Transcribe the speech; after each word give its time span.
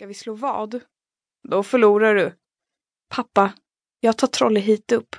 Ska 0.00 0.06
vi 0.06 0.14
slå 0.14 0.34
vad? 0.34 0.80
Då 1.48 1.62
förlorar 1.62 2.14
du. 2.14 2.34
Pappa, 3.08 3.52
jag 4.00 4.18
tar 4.18 4.26
Trolle 4.26 4.60
hit 4.60 4.92
upp. 4.92 5.16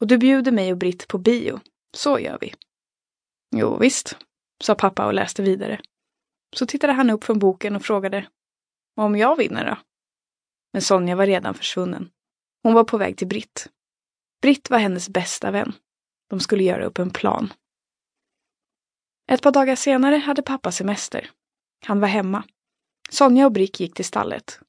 Och 0.00 0.06
du 0.06 0.18
bjuder 0.18 0.52
mig 0.52 0.72
och 0.72 0.78
Britt 0.78 1.08
på 1.08 1.18
bio. 1.18 1.60
Så 1.96 2.18
gör 2.18 2.38
vi. 2.40 2.54
Jo, 3.56 3.78
visst, 3.78 4.16
sa 4.64 4.74
pappa 4.74 5.06
och 5.06 5.14
läste 5.14 5.42
vidare. 5.42 5.80
Så 6.56 6.66
tittade 6.66 6.92
han 6.92 7.10
upp 7.10 7.24
från 7.24 7.38
boken 7.38 7.76
och 7.76 7.82
frågade. 7.82 8.28
Om 8.96 9.16
jag 9.16 9.36
vinner 9.36 9.66
då? 9.66 9.78
Men 10.72 10.82
Sonja 10.82 11.16
var 11.16 11.26
redan 11.26 11.54
försvunnen. 11.54 12.10
Hon 12.62 12.74
var 12.74 12.84
på 12.84 12.98
väg 12.98 13.16
till 13.16 13.28
Britt. 13.28 13.68
Britt 14.42 14.70
var 14.70 14.78
hennes 14.78 15.08
bästa 15.08 15.50
vän. 15.50 15.72
De 16.30 16.40
skulle 16.40 16.64
göra 16.64 16.84
upp 16.84 16.98
en 16.98 17.10
plan. 17.10 17.52
Ett 19.30 19.42
par 19.42 19.52
dagar 19.52 19.76
senare 19.76 20.16
hade 20.16 20.42
pappa 20.42 20.72
semester. 20.72 21.30
Han 21.86 22.00
var 22.00 22.08
hemma. 22.08 22.44
Sonja 23.10 23.46
och 23.46 23.52
Brick 23.52 23.80
gick 23.80 23.94
till 23.94 24.04
stallet. 24.04 24.60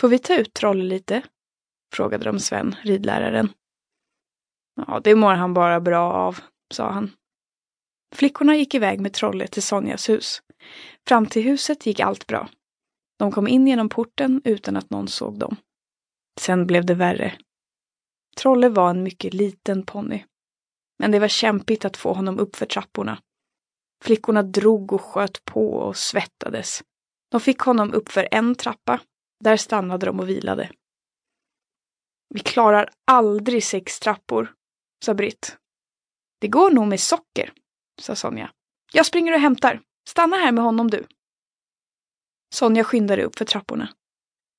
Får 0.00 0.08
vi 0.08 0.18
ta 0.18 0.36
ut 0.36 0.54
Trolle 0.54 0.84
lite? 0.84 1.22
frågade 1.94 2.24
de 2.24 2.40
Sven, 2.40 2.76
ridläraren. 2.82 3.48
Ja, 4.86 5.00
det 5.04 5.14
mår 5.14 5.34
han 5.34 5.54
bara 5.54 5.80
bra 5.80 6.12
av, 6.12 6.38
sa 6.74 6.90
han. 6.90 7.10
Flickorna 8.14 8.56
gick 8.56 8.74
iväg 8.74 9.00
med 9.00 9.12
Trolle 9.12 9.46
till 9.46 9.62
Sonjas 9.62 10.08
hus. 10.08 10.42
Fram 11.08 11.26
till 11.26 11.42
huset 11.42 11.86
gick 11.86 12.00
allt 12.00 12.26
bra. 12.26 12.48
De 13.18 13.32
kom 13.32 13.48
in 13.48 13.66
genom 13.66 13.88
porten 13.88 14.42
utan 14.44 14.76
att 14.76 14.90
någon 14.90 15.08
såg 15.08 15.38
dem. 15.38 15.56
Sen 16.40 16.66
blev 16.66 16.86
det 16.86 16.94
värre. 16.94 17.38
Trolle 18.36 18.68
var 18.68 18.90
en 18.90 19.02
mycket 19.02 19.34
liten 19.34 19.86
ponny. 19.86 20.24
Men 20.98 21.10
det 21.10 21.18
var 21.18 21.28
kämpigt 21.28 21.84
att 21.84 21.96
få 21.96 22.12
honom 22.12 22.38
uppför 22.38 22.66
trapporna. 22.66 23.18
Flickorna 24.04 24.42
drog 24.42 24.92
och 24.92 25.00
sköt 25.00 25.44
på 25.44 25.72
och 25.72 25.96
svettades. 25.96 26.82
De 27.28 27.40
fick 27.40 27.58
honom 27.58 27.94
upp 27.94 28.08
för 28.08 28.28
en 28.30 28.54
trappa. 28.54 29.00
Där 29.44 29.56
stannade 29.56 30.06
de 30.06 30.20
och 30.20 30.28
vilade. 30.28 30.70
Vi 32.34 32.40
klarar 32.40 32.90
aldrig 33.04 33.64
sex 33.64 34.00
trappor, 34.00 34.54
sa 35.04 35.14
Britt. 35.14 35.56
Det 36.40 36.48
går 36.48 36.70
nog 36.70 36.88
med 36.88 37.00
socker, 37.00 37.52
sa 38.00 38.14
Sonja. 38.14 38.52
Jag 38.92 39.06
springer 39.06 39.32
och 39.32 39.40
hämtar. 39.40 39.80
Stanna 40.08 40.36
här 40.36 40.52
med 40.52 40.64
honom 40.64 40.90
du. 40.90 41.06
Sonja 42.54 42.84
skyndade 42.84 43.24
upp 43.24 43.38
för 43.38 43.44
trapporna. 43.44 43.88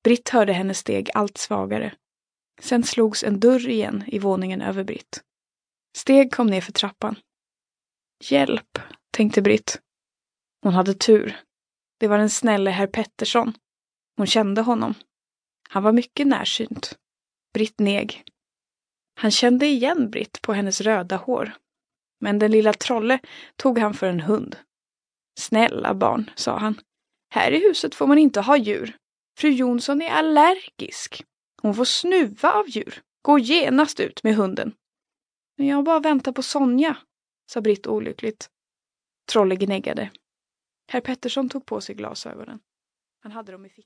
Britt 0.04 0.30
hörde 0.30 0.54
hennes 0.54 0.78
steg 0.78 1.10
allt 1.14 1.38
svagare. 1.38 1.96
Sen 2.62 2.84
slogs 2.84 3.24
en 3.24 3.40
dörr 3.40 3.70
igen 3.70 4.04
i 4.08 4.20
våningen 4.20 4.62
över 4.62 4.84
Britt. 4.84 5.24
Steg 5.98 6.34
kom 6.34 6.48
ner 6.48 6.62
för 6.62 6.72
trappan. 6.72 7.16
Hjälp, 8.24 8.80
tänkte 9.12 9.42
Britt. 9.42 9.82
Hon 10.64 10.74
hade 10.74 10.94
tur. 10.94 11.40
Det 12.00 12.08
var 12.08 12.18
den 12.18 12.30
snälle 12.30 12.70
herr 12.70 12.88
Pettersson. 12.88 13.54
Hon 14.18 14.28
kände 14.28 14.62
honom. 14.62 14.94
Han 15.70 15.84
var 15.84 15.92
mycket 15.92 16.28
närsynt. 16.28 16.98
Britt 17.54 17.80
neg. 17.80 18.24
Han 19.16 19.32
kände 19.32 19.66
igen 19.66 20.10
Britt 20.10 20.42
på 20.42 20.54
hennes 20.54 20.82
röda 20.82 21.16
hår. 21.16 21.54
Men 22.22 22.40
den 22.40 22.52
lilla 22.52 22.74
Trolle 22.74 23.20
tog 23.56 23.80
han 23.80 23.94
för 23.94 24.08
en 24.08 24.20
hund. 24.20 24.58
Snälla 25.40 25.94
barn, 25.94 26.32
sa 26.36 26.58
han. 26.58 26.80
Här 27.34 27.52
i 27.52 27.60
huset 27.68 27.96
får 27.96 28.08
man 28.08 28.18
inte 28.18 28.42
ha 28.42 28.58
djur. 28.58 28.98
Fru 29.38 29.50
Jonsson 29.50 30.02
är 30.02 30.10
allergisk. 30.10 31.24
Hon 31.62 31.76
får 31.76 31.86
snuva 31.86 32.52
av 32.52 32.70
djur. 32.70 33.02
Gå 33.22 33.40
genast 33.40 34.00
ut 34.00 34.24
med 34.24 34.36
hunden. 34.36 34.74
Men 35.58 35.68
jag 35.68 35.84
bara 35.84 36.00
väntar 36.00 36.32
på 36.32 36.44
Sonja, 36.44 36.98
sa 37.52 37.62
Britt 37.62 37.88
olyckligt. 37.88 38.50
Trolle 39.32 39.56
gnäggade. 39.56 40.10
Herr 40.92 41.02
Pettersson 41.02 41.50
tog 41.50 41.66
på 41.66 41.82
sig 41.82 41.96
glasögonen. 41.96 42.60
Han 43.20 43.32
hade 43.32 43.52
dem 43.52 43.66
i 43.66 43.70
fickan. 43.70 43.86